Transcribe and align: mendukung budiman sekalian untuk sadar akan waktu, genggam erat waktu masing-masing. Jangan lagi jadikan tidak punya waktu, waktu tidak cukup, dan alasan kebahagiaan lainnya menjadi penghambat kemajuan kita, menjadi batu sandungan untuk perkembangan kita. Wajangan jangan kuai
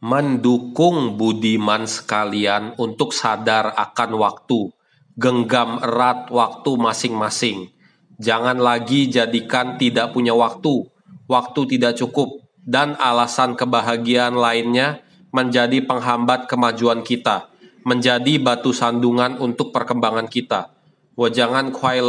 mendukung 0.00 1.20
budiman 1.20 1.84
sekalian 1.84 2.72
untuk 2.80 3.12
sadar 3.12 3.76
akan 3.76 4.16
waktu, 4.16 4.72
genggam 5.20 5.76
erat 5.84 6.32
waktu 6.32 6.70
masing-masing. 6.80 7.68
Jangan 8.16 8.56
lagi 8.56 9.12
jadikan 9.12 9.76
tidak 9.76 10.16
punya 10.16 10.32
waktu, 10.32 10.88
waktu 11.28 11.60
tidak 11.76 12.00
cukup, 12.00 12.40
dan 12.64 12.96
alasan 12.96 13.56
kebahagiaan 13.56 14.36
lainnya 14.36 15.04
menjadi 15.32 15.84
penghambat 15.84 16.48
kemajuan 16.48 17.04
kita, 17.04 17.52
menjadi 17.84 18.40
batu 18.40 18.72
sandungan 18.72 19.36
untuk 19.36 19.72
perkembangan 19.72 20.28
kita. 20.28 20.72
Wajangan 21.16 21.68
jangan 21.68 21.76
kuai 21.76 22.00